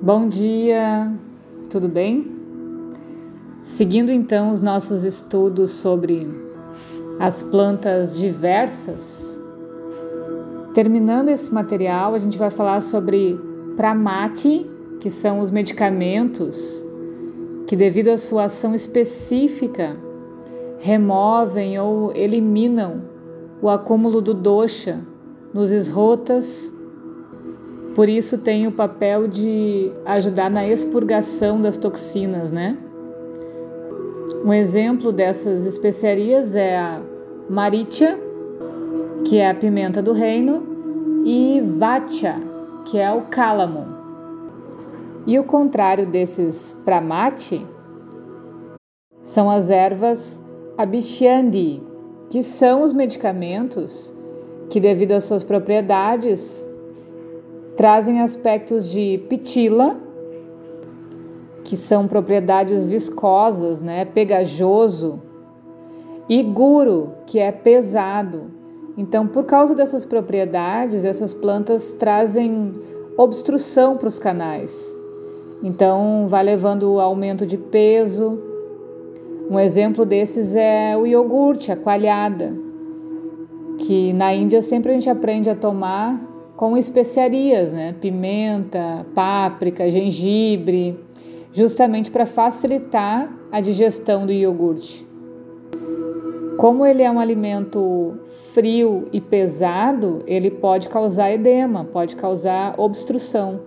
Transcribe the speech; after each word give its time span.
Bom 0.00 0.28
dia, 0.28 1.12
tudo 1.68 1.88
bem? 1.88 2.26
Seguindo 3.62 4.10
então 4.10 4.50
os 4.50 4.60
nossos 4.60 5.04
estudos 5.04 5.70
sobre 5.70 6.26
as 7.20 7.42
plantas 7.42 8.16
diversas, 8.16 9.40
terminando 10.74 11.28
esse 11.28 11.52
material, 11.52 12.14
a 12.14 12.18
gente 12.18 12.38
vai 12.38 12.50
falar 12.50 12.80
sobre 12.80 13.38
pramati, 13.76 14.66
que 14.98 15.10
são 15.10 15.38
os 15.38 15.50
medicamentos 15.50 16.84
que, 17.66 17.76
devido 17.76 18.08
à 18.08 18.16
sua 18.16 18.44
ação 18.44 18.74
específica, 18.74 19.96
removem 20.78 21.78
ou 21.78 22.12
eliminam 22.16 23.02
o 23.60 23.68
acúmulo 23.68 24.22
do 24.22 24.32
dosha 24.32 25.00
nos 25.52 25.70
esrotas 25.70 26.71
por 27.94 28.08
isso 28.08 28.38
tem 28.38 28.66
o 28.66 28.72
papel 28.72 29.28
de 29.28 29.92
ajudar 30.04 30.50
na 30.50 30.66
expurgação 30.66 31.60
das 31.60 31.76
toxinas, 31.76 32.50
né? 32.50 32.76
Um 34.44 34.52
exemplo 34.52 35.12
dessas 35.12 35.64
especiarias 35.64 36.56
é 36.56 36.76
a 36.76 37.00
maricha, 37.48 38.18
que 39.24 39.38
é 39.38 39.48
a 39.48 39.54
pimenta 39.54 40.02
do 40.02 40.12
reino, 40.12 41.22
e 41.24 41.60
vacha, 41.60 42.36
que 42.84 42.98
é 42.98 43.12
o 43.12 43.22
cálamo. 43.22 43.86
E 45.26 45.38
o 45.38 45.44
contrário 45.44 46.06
desses 46.06 46.76
pramati 46.84 47.64
são 49.20 49.48
as 49.48 49.70
ervas 49.70 50.42
abixandi, 50.76 51.80
que 52.28 52.42
são 52.42 52.82
os 52.82 52.92
medicamentos 52.92 54.12
que, 54.68 54.80
devido 54.80 55.12
às 55.12 55.24
suas 55.24 55.44
propriedades, 55.44 56.66
trazem 57.76 58.20
aspectos 58.20 58.90
de 58.90 59.18
pitila, 59.28 59.96
que 61.64 61.76
são 61.76 62.06
propriedades 62.06 62.86
viscosas, 62.86 63.80
né, 63.80 64.04
pegajoso, 64.04 65.20
e 66.28 66.42
guro, 66.42 67.12
que 67.26 67.38
é 67.38 67.50
pesado. 67.52 68.44
Então, 68.96 69.26
por 69.26 69.44
causa 69.44 69.74
dessas 69.74 70.04
propriedades, 70.04 71.04
essas 71.04 71.32
plantas 71.32 71.92
trazem 71.92 72.72
obstrução 73.16 73.96
para 73.96 74.08
os 74.08 74.18
canais. 74.18 74.96
Então, 75.62 76.26
vai 76.28 76.42
levando 76.42 76.98
ao 76.98 77.10
aumento 77.10 77.46
de 77.46 77.56
peso. 77.56 78.38
Um 79.50 79.58
exemplo 79.58 80.04
desses 80.04 80.54
é 80.54 80.96
o 80.96 81.06
iogurte, 81.06 81.72
a 81.72 81.76
coalhada, 81.76 82.54
que 83.78 84.12
na 84.12 84.34
Índia 84.34 84.60
sempre 84.62 84.90
a 84.90 84.94
gente 84.94 85.08
aprende 85.08 85.48
a 85.48 85.54
tomar 85.54 86.31
com 86.56 86.76
especiarias, 86.76 87.72
né? 87.72 87.94
Pimenta, 88.00 89.06
páprica, 89.14 89.90
gengibre, 89.90 90.98
justamente 91.52 92.10
para 92.10 92.26
facilitar 92.26 93.32
a 93.50 93.60
digestão 93.60 94.26
do 94.26 94.32
iogurte. 94.32 95.06
Como 96.56 96.86
ele 96.86 97.02
é 97.02 97.10
um 97.10 97.18
alimento 97.18 98.18
frio 98.52 99.06
e 99.12 99.20
pesado, 99.20 100.22
ele 100.26 100.50
pode 100.50 100.88
causar 100.88 101.32
edema, 101.32 101.84
pode 101.84 102.14
causar 102.14 102.78
obstrução. 102.78 103.60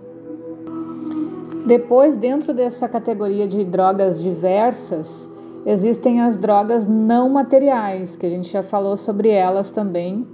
Depois, 1.66 2.16
dentro 2.16 2.54
dessa 2.54 2.88
categoria 2.88 3.46
de 3.48 3.64
drogas 3.64 4.22
diversas, 4.22 5.28
existem 5.66 6.20
as 6.20 6.36
drogas 6.36 6.86
não 6.86 7.28
materiais, 7.28 8.14
que 8.14 8.24
a 8.24 8.30
gente 8.30 8.50
já 8.50 8.62
falou 8.62 8.96
sobre 8.96 9.28
elas 9.28 9.72
também 9.72 10.24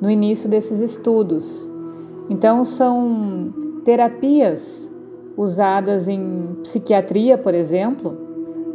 no 0.00 0.10
início 0.10 0.48
desses 0.48 0.80
estudos. 0.80 1.70
Então, 2.30 2.64
são 2.64 3.52
terapias 3.84 4.90
usadas 5.36 6.08
em 6.08 6.56
psiquiatria, 6.62 7.38
por 7.38 7.54
exemplo, 7.54 8.16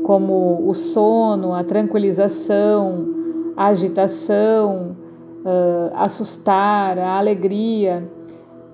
como 0.04 0.68
o 0.68 0.74
sono, 0.74 1.54
a 1.54 1.64
tranquilização, 1.64 3.08
a 3.56 3.68
agitação, 3.68 4.96
uh, 5.44 5.92
assustar, 5.96 6.98
a 6.98 7.18
alegria, 7.18 8.10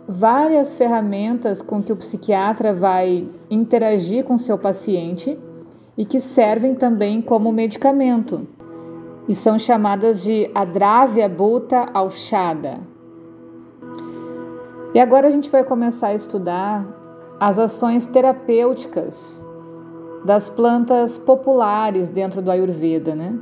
várias 0.08 0.76
ferramentas 0.76 1.62
com 1.62 1.82
que 1.82 1.92
o 1.92 1.96
psiquiatra 1.96 2.74
vai 2.74 3.28
interagir 3.50 4.24
com 4.24 4.38
seu 4.38 4.58
paciente 4.58 5.38
e 5.98 6.06
que 6.06 6.20
servem 6.20 6.76
também 6.76 7.22
como 7.22 7.52
medicamento. 7.52 8.48
E 9.28 9.36
são 9.36 9.60
chamadas 9.60 10.24
de 10.24 10.50
Adravya 10.56 11.30
Bhuta 11.30 11.90
Aushada, 11.94 12.80
e 14.94 15.00
agora 15.00 15.28
a 15.28 15.32
gente 15.32 15.50
vai 15.50 15.64
começar 15.64 16.08
a 16.08 16.16
estudar 16.16 16.86
as 17.40 17.60
ações 17.60 18.06
terapêuticas 18.08 19.46
das 20.26 20.50
plantas 20.50 21.18
populares 21.18 22.10
dentro 22.10 22.42
do 22.42 22.52
Ayurveda, 22.52 23.16
né? 23.16 23.38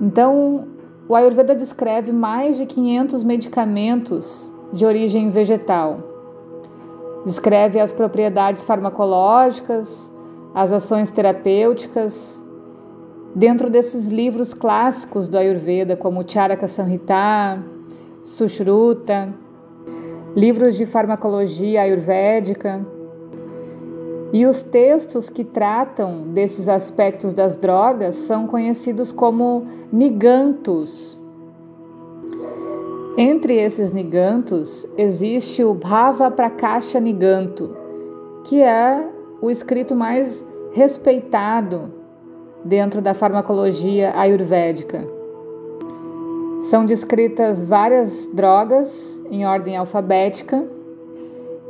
Então, 0.00 0.68
o 1.08 1.14
Ayurveda 1.14 1.54
descreve 1.54 2.12
mais 2.12 2.56
de 2.56 2.66
500 2.66 3.24
medicamentos 3.24 4.52
de 4.72 4.84
origem 4.86 5.28
vegetal. 5.28 5.98
Descreve 7.24 7.80
as 7.80 7.92
propriedades 7.92 8.64
farmacológicas, 8.64 10.12
as 10.54 10.72
ações 10.72 11.10
terapêuticas. 11.10 12.42
Dentro 13.34 13.70
desses 13.70 14.08
livros 14.08 14.52
clássicos 14.52 15.26
do 15.26 15.38
Ayurveda, 15.38 15.96
como 15.96 16.28
Charaka 16.28 16.68
Samhita, 16.68 17.58
Sushruta, 18.22 19.32
livros 20.34 20.76
de 20.76 20.86
farmacologia 20.86 21.82
ayurvédica. 21.82 22.84
E 24.32 24.46
os 24.46 24.62
textos 24.62 25.28
que 25.28 25.44
tratam 25.44 26.28
desses 26.28 26.68
aspectos 26.68 27.34
das 27.34 27.56
drogas 27.56 28.16
são 28.16 28.46
conhecidos 28.46 29.12
como 29.12 29.64
nigantos. 29.92 31.18
Entre 33.16 33.56
esses 33.56 33.90
nigantos 33.90 34.86
existe 34.96 35.62
o 35.62 35.74
Bhava 35.74 36.30
Prakasha 36.30 36.98
Niganto, 36.98 37.76
que 38.44 38.62
é 38.62 39.06
o 39.42 39.50
escrito 39.50 39.94
mais 39.94 40.42
respeitado 40.72 41.92
dentro 42.64 43.02
da 43.02 43.12
farmacologia 43.12 44.12
ayurvédica. 44.16 45.04
São 46.62 46.84
descritas 46.84 47.64
várias 47.64 48.30
drogas 48.32 49.20
em 49.28 49.44
ordem 49.44 49.76
alfabética 49.76 50.64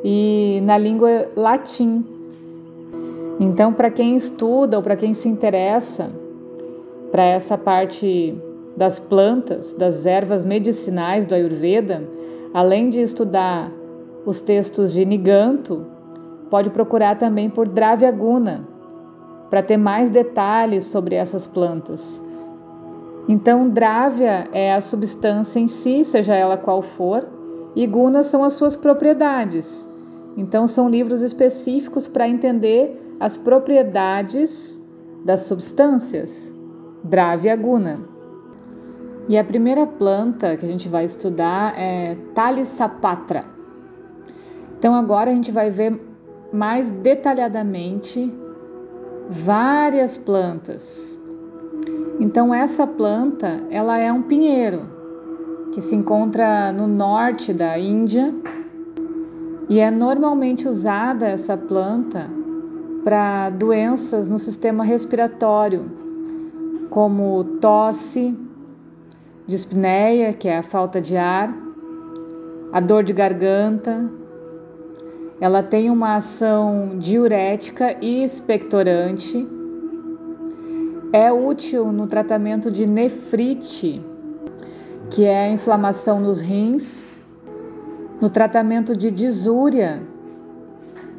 e 0.04 0.60
na 0.64 0.76
língua 0.76 1.28
latim. 1.34 2.04
Então, 3.40 3.72
para 3.72 3.90
quem 3.90 4.14
estuda 4.14 4.76
ou 4.76 4.82
para 4.82 4.94
quem 4.94 5.14
se 5.14 5.30
interessa 5.30 6.10
para 7.10 7.24
essa 7.24 7.56
parte 7.56 8.36
das 8.76 8.98
plantas, 8.98 9.72
das 9.72 10.04
ervas 10.04 10.44
medicinais 10.44 11.24
do 11.24 11.34
Ayurveda, 11.34 12.06
além 12.52 12.90
de 12.90 13.00
estudar 13.00 13.72
os 14.26 14.42
textos 14.42 14.92
de 14.92 15.06
Niganto, 15.06 15.86
pode 16.50 16.68
procurar 16.68 17.16
também 17.16 17.48
por 17.48 17.66
Dravyaguna 17.66 18.68
para 19.48 19.62
ter 19.62 19.78
mais 19.78 20.10
detalhes 20.10 20.84
sobre 20.84 21.14
essas 21.14 21.46
plantas. 21.46 22.22
Então, 23.28 23.68
Drávia 23.68 24.48
é 24.52 24.74
a 24.74 24.80
substância 24.80 25.60
em 25.60 25.68
si, 25.68 26.04
seja 26.04 26.34
ela 26.34 26.56
qual 26.56 26.82
for, 26.82 27.26
e 27.74 27.86
Gunas 27.86 28.26
são 28.26 28.42
as 28.42 28.54
suas 28.54 28.76
propriedades. 28.76 29.88
Então, 30.36 30.66
são 30.66 30.88
livros 30.88 31.22
específicos 31.22 32.08
para 32.08 32.28
entender 32.28 33.16
as 33.20 33.36
propriedades 33.36 34.80
das 35.24 35.42
substâncias. 35.42 36.52
Dravya 37.04 37.54
Guna. 37.56 38.00
E 39.28 39.38
a 39.38 39.44
primeira 39.44 39.86
planta 39.86 40.56
que 40.56 40.66
a 40.66 40.68
gente 40.68 40.88
vai 40.88 41.04
estudar 41.04 41.78
é 41.78 42.16
Talisapatra. 42.34 43.44
Então, 44.78 44.94
agora 44.94 45.30
a 45.30 45.34
gente 45.34 45.52
vai 45.52 45.70
ver 45.70 46.00
mais 46.52 46.90
detalhadamente 46.90 48.32
várias 49.28 50.16
plantas 50.16 51.16
então 52.20 52.54
essa 52.54 52.86
planta, 52.86 53.62
ela 53.70 53.98
é 53.98 54.12
um 54.12 54.22
pinheiro 54.22 54.82
que 55.72 55.80
se 55.80 55.96
encontra 55.96 56.70
no 56.72 56.86
norte 56.86 57.52
da 57.52 57.78
Índia 57.78 58.32
e 59.68 59.80
é 59.80 59.90
normalmente 59.90 60.68
usada 60.68 61.26
essa 61.26 61.56
planta 61.56 62.28
para 63.02 63.50
doenças 63.50 64.28
no 64.28 64.38
sistema 64.38 64.84
respiratório, 64.84 65.90
como 66.90 67.42
tosse, 67.60 68.36
dispneia, 69.46 70.32
que 70.32 70.46
é 70.46 70.58
a 70.58 70.62
falta 70.62 71.00
de 71.00 71.16
ar, 71.16 71.52
a 72.72 72.80
dor 72.80 73.02
de 73.02 73.12
garganta. 73.12 74.08
Ela 75.40 75.62
tem 75.62 75.90
uma 75.90 76.16
ação 76.16 76.96
diurética 76.98 77.96
e 78.00 78.22
expectorante 78.22 79.48
é 81.12 81.30
útil 81.30 81.92
no 81.92 82.06
tratamento 82.06 82.70
de 82.70 82.86
nefrite, 82.86 84.00
que 85.10 85.24
é 85.24 85.46
a 85.46 85.50
inflamação 85.50 86.18
nos 86.18 86.40
rins, 86.40 87.04
no 88.20 88.30
tratamento 88.30 88.96
de 88.96 89.10
disúria, 89.10 90.02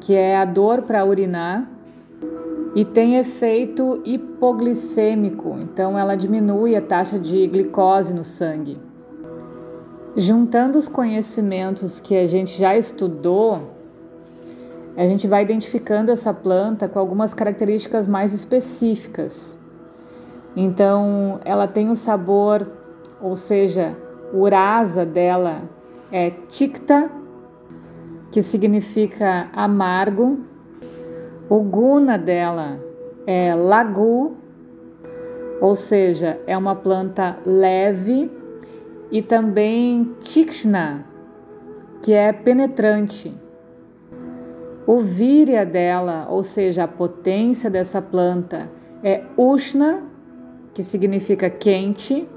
que 0.01 0.15
é 0.15 0.35
a 0.35 0.45
dor 0.45 0.81
para 0.81 1.05
urinar, 1.05 1.69
e 2.75 2.83
tem 2.83 3.17
efeito 3.17 4.01
hipoglicêmico, 4.03 5.59
então 5.59 5.97
ela 5.97 6.15
diminui 6.15 6.75
a 6.75 6.81
taxa 6.81 7.19
de 7.19 7.45
glicose 7.45 8.15
no 8.15 8.23
sangue. 8.23 8.79
Juntando 10.15 10.79
os 10.79 10.87
conhecimentos 10.87 11.99
que 11.99 12.15
a 12.15 12.25
gente 12.25 12.57
já 12.57 12.75
estudou, 12.75 13.73
a 14.97 15.05
gente 15.05 15.27
vai 15.27 15.43
identificando 15.43 16.11
essa 16.11 16.33
planta 16.33 16.87
com 16.87 16.97
algumas 16.97 17.33
características 17.33 18.07
mais 18.07 18.33
específicas. 18.33 19.55
Então, 20.55 21.39
ela 21.43 21.67
tem 21.67 21.89
o 21.89 21.95
sabor, 21.95 22.69
ou 23.21 23.35
seja, 23.35 23.97
o 24.33 24.41
urasa 24.41 25.05
dela 25.05 25.61
é 26.11 26.29
ticta, 26.29 27.09
que 28.31 28.41
significa 28.41 29.47
amargo. 29.53 30.39
O 31.49 31.59
guna 31.61 32.17
dela 32.17 32.79
é 33.25 33.53
lagu, 33.55 34.35
ou 35.61 35.75
seja, 35.75 36.39
é 36.45 36.57
uma 36.57 36.75
planta 36.75 37.37
leve, 37.45 38.31
e 39.11 39.21
também 39.21 40.15
tikshna, 40.21 41.05
que 42.01 42.13
é 42.13 42.33
penetrante. 42.33 43.33
O 44.85 44.99
víria 44.99 45.65
dela, 45.65 46.27
ou 46.29 46.43
seja, 46.43 46.83
a 46.83 46.87
potência 46.87 47.69
dessa 47.69 48.01
planta, 48.01 48.69
é 49.03 49.23
ushna, 49.37 50.03
que 50.73 50.83
significa 50.83 51.49
quente, 51.49 52.27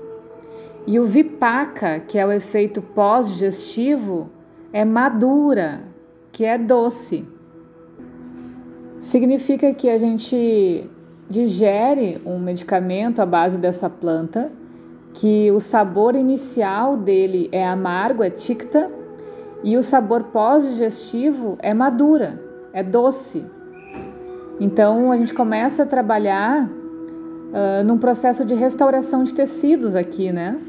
e 0.87 1.01
o 1.01 1.05
vipaka, 1.05 2.01
que 2.01 2.19
é 2.19 2.25
o 2.25 2.31
efeito 2.31 2.81
pós-digestivo, 2.81 4.31
é 4.73 4.85
madura, 4.85 5.83
que 6.31 6.45
é 6.45 6.57
doce. 6.57 7.27
Significa 9.01 9.75
que 9.75 9.89
a 9.89 9.99
gente 9.99 10.89
digere 11.29 12.21
um 12.25 12.39
medicamento 12.39 13.21
à 13.21 13.27
base 13.27 13.59
dessa 13.59 13.91
planta, 13.91 14.53
que 15.13 15.51
o 15.51 15.59
sabor 15.59 16.15
inicial 16.15 16.97
dele 16.97 17.49
é 17.51 17.67
amargo, 17.67 18.23
é 18.23 18.31
ticta, 18.31 18.91
e 19.65 19.77
o 19.77 19.83
sabor 19.83 20.25
pós-digestivo 20.25 21.57
é 21.61 21.75
madura, 21.75 22.41
é 22.73 22.83
doce. 22.83 23.45
Então 24.61 25.11
a 25.11 25.17
gente 25.17 25.35
começa 25.35 25.83
a 25.83 25.87
trabalhar 25.87 26.71
uh, 27.57 27.83
num 27.85 27.97
processo 27.97 28.45
de 28.45 28.55
restauração 28.55 29.25
de 29.25 29.35
tecidos 29.35 29.95
aqui, 29.95 30.31
né? 30.31 30.61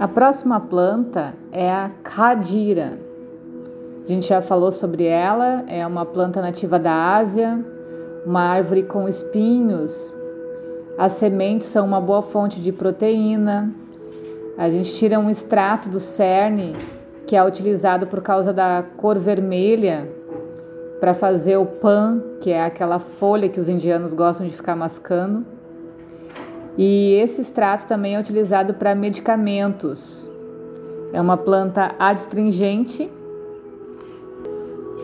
A 0.00 0.08
próxima 0.08 0.58
planta 0.58 1.34
é 1.52 1.70
a 1.70 1.90
Khadira. 2.02 2.98
A 4.02 4.08
gente 4.08 4.26
já 4.26 4.40
falou 4.40 4.72
sobre 4.72 5.04
ela, 5.04 5.64
é 5.68 5.86
uma 5.86 6.04
planta 6.04 6.40
nativa 6.40 6.78
da 6.78 7.14
Ásia, 7.14 7.64
uma 8.26 8.40
árvore 8.40 8.82
com 8.82 9.06
espinhos. 9.06 10.12
As 10.98 11.12
sementes 11.12 11.66
são 11.66 11.86
uma 11.86 12.00
boa 12.00 12.22
fonte 12.22 12.60
de 12.60 12.72
proteína. 12.72 13.72
A 14.58 14.68
gente 14.68 14.92
tira 14.94 15.20
um 15.20 15.30
extrato 15.30 15.88
do 15.88 16.00
cerne 16.00 16.74
que 17.26 17.36
é 17.36 17.44
utilizado 17.44 18.06
por 18.08 18.20
causa 18.20 18.52
da 18.52 18.84
cor 18.96 19.18
vermelha 19.18 20.08
para 21.02 21.14
fazer 21.14 21.56
o 21.56 21.66
pan, 21.66 22.22
que 22.40 22.48
é 22.48 22.62
aquela 22.62 23.00
folha 23.00 23.48
que 23.48 23.58
os 23.58 23.68
indianos 23.68 24.14
gostam 24.14 24.46
de 24.46 24.52
ficar 24.54 24.76
mascando. 24.76 25.44
E 26.78 27.14
esse 27.14 27.40
extrato 27.40 27.88
também 27.88 28.14
é 28.14 28.20
utilizado 28.20 28.74
para 28.74 28.94
medicamentos. 28.94 30.30
É 31.12 31.20
uma 31.20 31.36
planta 31.36 31.92
adstringente, 31.98 33.10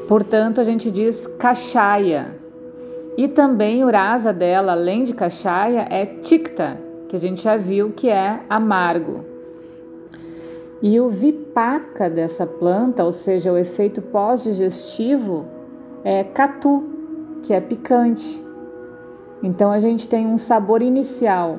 portanto 0.06 0.60
a 0.60 0.64
gente 0.64 0.88
diz 0.88 1.26
cachaia. 1.26 2.38
E 3.16 3.26
também 3.26 3.82
o 3.82 3.90
rasa 3.90 4.32
dela, 4.32 4.74
além 4.74 5.02
de 5.02 5.12
cachaia, 5.12 5.84
é 5.90 6.06
ticta, 6.06 6.78
que 7.08 7.16
a 7.16 7.18
gente 7.18 7.42
já 7.42 7.56
viu 7.56 7.90
que 7.90 8.08
é 8.08 8.38
amargo. 8.48 9.24
E 10.80 11.00
o 11.00 11.08
vipaca 11.08 12.08
dessa 12.08 12.46
planta, 12.46 13.02
ou 13.02 13.12
seja, 13.12 13.52
o 13.52 13.58
efeito 13.58 14.00
pós-digestivo, 14.00 15.57
é 16.04 16.24
catu, 16.24 16.84
que 17.42 17.52
é 17.52 17.60
picante. 17.60 18.42
Então 19.42 19.70
a 19.70 19.80
gente 19.80 20.08
tem 20.08 20.26
um 20.26 20.38
sabor 20.38 20.82
inicial 20.82 21.58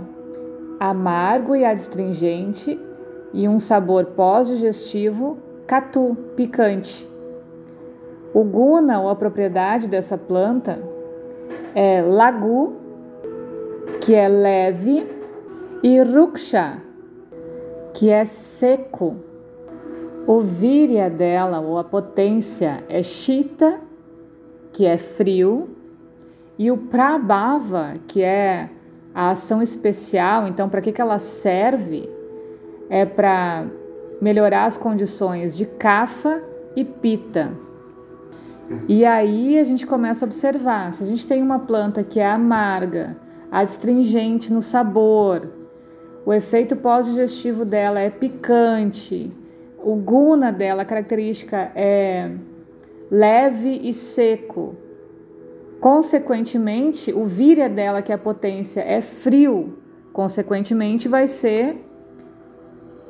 amargo 0.79 1.55
e 1.55 1.65
adstringente 1.65 2.79
e 3.33 3.47
um 3.47 3.59
sabor 3.59 4.05
pós-digestivo 4.05 5.37
catu, 5.67 6.17
picante. 6.35 7.07
O 8.33 8.43
guna, 8.43 9.01
ou 9.01 9.09
a 9.09 9.15
propriedade 9.15 9.87
dessa 9.87 10.17
planta, 10.17 10.79
é 11.75 12.01
lagu, 12.01 12.73
que 14.01 14.13
é 14.13 14.27
leve, 14.27 15.05
e 15.83 16.01
ruksha, 16.01 16.81
que 17.93 18.09
é 18.09 18.25
seco. 18.25 19.15
O 20.25 20.39
víria 20.39 21.09
dela, 21.09 21.59
ou 21.59 21.77
a 21.77 21.83
potência, 21.83 22.83
é 22.87 23.01
chita, 23.03 23.79
que 24.79 24.85
é 24.85 24.97
frio, 24.97 25.75
e 26.57 26.71
o 26.71 26.77
prabhava, 26.77 27.95
que 28.07 28.23
é 28.23 28.69
a 29.13 29.31
ação 29.31 29.61
especial, 29.61 30.47
então, 30.47 30.69
para 30.69 30.79
que, 30.79 30.93
que 30.93 31.01
ela 31.01 31.19
serve? 31.19 32.09
É 32.89 33.05
para 33.05 33.65
melhorar 34.21 34.63
as 34.63 34.77
condições 34.77 35.57
de 35.57 35.65
cafa 35.65 36.41
e 36.77 36.85
pita. 36.85 37.51
E 38.87 39.03
aí 39.03 39.59
a 39.59 39.65
gente 39.65 39.85
começa 39.85 40.23
a 40.23 40.27
observar: 40.27 40.93
se 40.93 41.03
a 41.03 41.05
gente 41.05 41.27
tem 41.27 41.43
uma 41.43 41.59
planta 41.59 42.01
que 42.01 42.17
é 42.17 42.31
amarga, 42.31 43.17
adstringente 43.51 44.49
no 44.49 44.61
sabor, 44.61 45.51
o 46.25 46.31
efeito 46.31 46.77
pós-digestivo 46.77 47.65
dela 47.65 47.99
é 47.99 48.09
picante, 48.09 49.29
o 49.83 49.97
guna 49.97 50.53
dela, 50.53 50.83
a 50.83 50.85
característica 50.85 51.69
é 51.75 52.31
leve 53.09 53.79
e 53.83 53.93
seco. 53.93 54.75
Consequentemente, 55.79 57.11
o 57.13 57.25
víria 57.25 57.69
dela, 57.69 58.01
que 58.01 58.11
é 58.11 58.15
a 58.15 58.17
potência, 58.17 58.81
é 58.81 59.01
frio. 59.01 59.77
Consequentemente, 60.11 61.07
vai 61.07 61.27
ser 61.27 61.85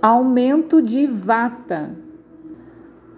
aumento 0.01 0.81
de 0.81 1.05
vata, 1.05 1.95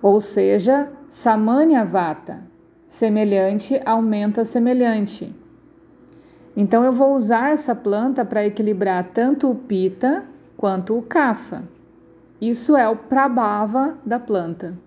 ou 0.01 0.19
seja, 0.19 0.91
samanya 1.07 1.85
vata, 1.85 2.43
semelhante 2.87 3.79
aumenta 3.85 4.43
semelhante. 4.43 5.35
Então 6.55 6.83
eu 6.83 6.91
vou 6.91 7.13
usar 7.13 7.51
essa 7.51 7.75
planta 7.75 8.25
para 8.25 8.45
equilibrar 8.45 9.11
tanto 9.13 9.49
o 9.49 9.55
pita 9.55 10.25
quanto 10.57 10.97
o 10.97 11.01
kapha. 11.01 11.63
Isso 12.41 12.75
é 12.75 12.89
o 12.89 12.95
prabhava 12.95 13.97
da 14.05 14.19
planta. 14.19 14.77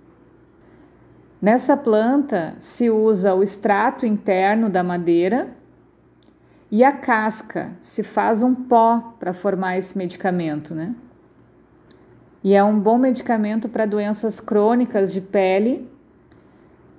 Nessa 1.45 1.77
planta 1.77 2.55
se 2.59 2.89
usa 2.89 3.35
o 3.35 3.43
extrato 3.43 4.07
interno 4.07 4.71
da 4.71 4.83
madeira 4.83 5.49
e 6.71 6.83
a 6.83 6.91
casca, 6.91 7.73
se 7.83 8.03
faz 8.03 8.43
um 8.43 8.55
pó 8.55 9.15
para 9.21 9.35
formar 9.35 9.77
esse 9.77 9.99
medicamento, 9.99 10.75
né? 10.75 10.95
E 12.43 12.55
é 12.55 12.65
um 12.65 12.81
bom 12.81 12.97
medicamento 12.97 13.69
para 13.69 13.85
doenças 13.85 14.41
crônicas 14.41 15.13
de 15.13 15.21
pele 15.21 15.87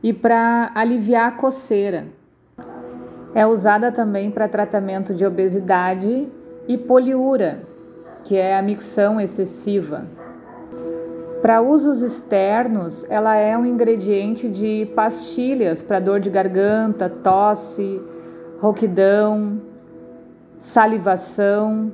e 0.03 0.13
para 0.13 0.69
aliviar 0.75 1.29
a 1.29 1.31
coceira. 1.31 2.05
É 3.33 3.47
usada 3.47 3.91
também 3.91 4.29
para 4.29 4.47
tratamento 4.47 5.11
de 5.15 5.25
obesidade 5.25 6.29
e 6.67 6.77
poliúria, 6.77 7.63
que 8.23 8.35
é 8.35 8.55
a 8.55 8.61
micção 8.61 9.19
excessiva. 9.19 10.05
Para 11.45 11.61
usos 11.61 12.01
externos, 12.01 13.05
ela 13.07 13.35
é 13.35 13.55
um 13.55 13.67
ingrediente 13.67 14.49
de 14.49 14.91
pastilhas 14.95 15.83
para 15.83 15.99
dor 15.99 16.19
de 16.19 16.27
garganta, 16.27 17.07
tosse, 17.07 18.01
rouquidão, 18.57 19.61
salivação. 20.57 21.91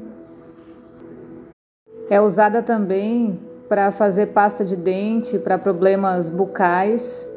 É 2.10 2.22
usada 2.22 2.64
também 2.64 3.42
para 3.68 3.92
fazer 3.92 4.28
pasta 4.28 4.64
de 4.64 4.78
dente 4.78 5.38
para 5.38 5.58
problemas 5.58 6.30
bucais. 6.30 7.28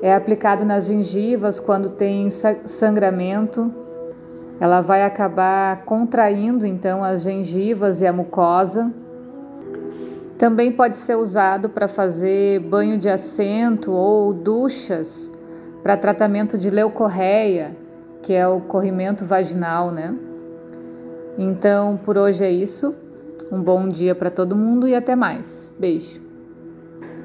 É 0.00 0.14
aplicado 0.14 0.64
nas 0.64 0.86
gengivas 0.86 1.60
quando 1.60 1.90
tem 1.90 2.30
sangramento. 2.30 3.70
Ela 4.58 4.80
vai 4.80 5.04
acabar 5.04 5.84
contraindo 5.84 6.64
então 6.64 7.04
as 7.04 7.20
gengivas 7.20 8.00
e 8.00 8.06
a 8.06 8.14
mucosa. 8.14 8.90
Também 10.38 10.70
pode 10.70 10.96
ser 10.96 11.16
usado 11.16 11.68
para 11.68 11.88
fazer 11.88 12.60
banho 12.60 12.96
de 12.96 13.08
assento 13.08 13.90
ou 13.90 14.32
duchas 14.32 15.32
para 15.82 15.96
tratamento 15.96 16.56
de 16.56 16.70
leucorreia, 16.70 17.76
que 18.22 18.32
é 18.32 18.46
o 18.46 18.60
corrimento 18.60 19.24
vaginal, 19.24 19.90
né? 19.90 20.14
Então, 21.36 21.96
por 21.96 22.16
hoje 22.16 22.44
é 22.44 22.50
isso. 22.50 22.94
Um 23.50 23.60
bom 23.60 23.88
dia 23.88 24.14
para 24.14 24.30
todo 24.30 24.54
mundo 24.54 24.86
e 24.86 24.94
até 24.94 25.16
mais. 25.16 25.74
Beijo. 25.76 26.27